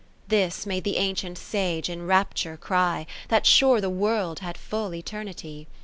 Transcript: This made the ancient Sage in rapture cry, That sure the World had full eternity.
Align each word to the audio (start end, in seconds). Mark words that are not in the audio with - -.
This 0.29 0.65
made 0.65 0.83
the 0.83 0.97
ancient 0.97 1.37
Sage 1.37 1.87
in 1.87 2.07
rapture 2.07 2.57
cry, 2.57 3.05
That 3.27 3.45
sure 3.45 3.79
the 3.79 3.91
World 3.91 4.39
had 4.39 4.57
full 4.57 4.95
eternity. 4.95 5.67